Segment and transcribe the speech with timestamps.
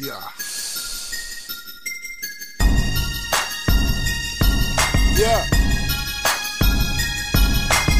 [0.00, 0.14] Yeah.
[5.18, 5.42] Yeah.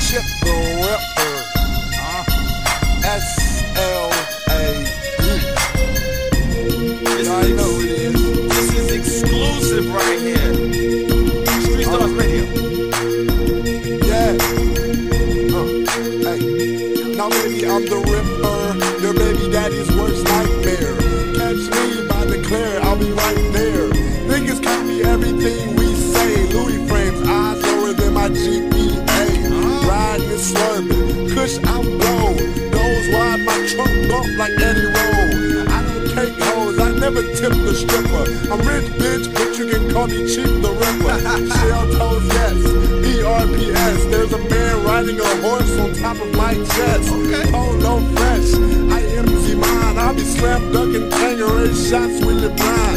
[0.06, 1.34] Chip the Ripper.
[3.03, 3.26] S
[3.76, 4.12] L
[4.48, 5.34] A E.
[7.03, 8.15] This I is, know it is.
[8.49, 10.55] this is exclusive right here.
[11.62, 12.45] Street Stars Radio.
[14.07, 14.39] Yeah.
[15.51, 15.67] Uh,
[16.23, 16.39] hey.
[17.17, 20.67] Now baby, I'm the Ripper, your baby daddy's worst nightmare.
[22.98, 24.09] Me by the clear, I'll be right there.
[24.29, 26.47] Niggas copy everything we say.
[26.52, 29.89] Louis frames, eyes lower than my GPA.
[29.89, 32.37] Riding and swerving, kush I'm blown.
[32.70, 35.69] Goes wide, my trunk bump like Eddie Roll.
[35.70, 38.25] I don't take hoes, I never tip the stripper.
[38.53, 41.19] I'm rich, bitch, but you can call me cheap the ripper.
[41.59, 42.89] Shell toes, yes.
[43.05, 47.12] PRPS, there's a man riding a horse on top of my chest.
[47.12, 47.51] Okay.
[47.51, 48.55] Polo fresh,
[48.92, 49.98] I empty mine.
[49.98, 52.88] I'll be slam dunking Tanqueray shots with the blind.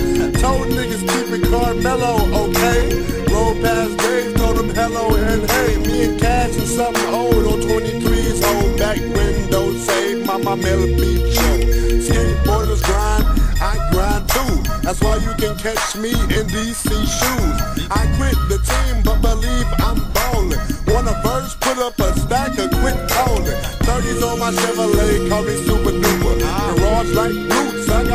[0.42, 2.90] Told niggas keep it Carmelo, okay?
[3.32, 5.78] Roll past Dave, told him hello and hey.
[5.78, 11.36] Me and Cash and something old on 23's hold back window, save my Mama Beach
[11.36, 11.58] show.
[12.02, 13.26] Skateboarders grind,
[13.62, 14.54] I grind too.
[14.82, 17.88] That's why you can catch me in DC shoes.
[17.92, 20.58] I quit the team, but believe I'm ballin'.
[20.88, 23.62] Wanna verse, put up a stack of quit callin'.
[23.86, 26.21] 30s on my Chevrolet, call me super duper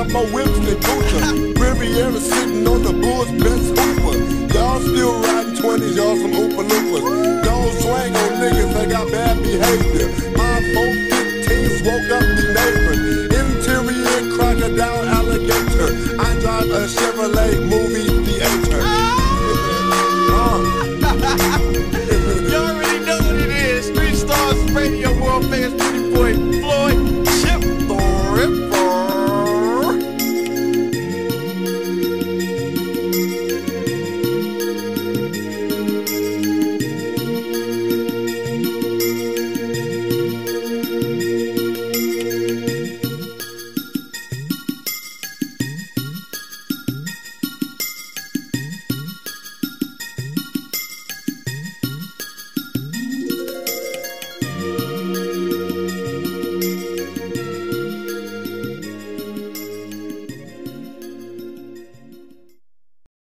[0.06, 1.56] got more whips than Gucci.
[1.58, 4.18] Riviera sitting on the bull's best hooper.
[4.54, 7.44] Y'all still riding 20s, y'all some Oompa Loompas.
[7.44, 10.08] Don't swing on niggas, they got bad behavior.
[10.36, 12.94] My 415 woke up the neighbor.
[13.40, 15.90] Interior crocodile alligator.
[16.20, 18.76] I drive a Chevrolet movie theater.
[22.46, 23.90] you already know what it is.
[23.90, 26.05] Three stars radio world famous.